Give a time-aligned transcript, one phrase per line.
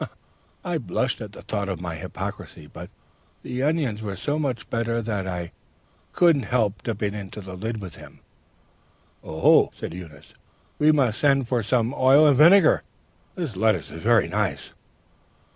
[0.65, 2.89] I blushed at the thought of my hypocrisy, but
[3.43, 5.51] the onions were so much better that I
[6.11, 8.19] couldn't help dipping into the lid with him.
[9.23, 10.33] "'Oh,' said Eunice,
[10.79, 12.81] 'we must send for some oil and vinegar!
[13.35, 14.71] This lettuce is very nice.'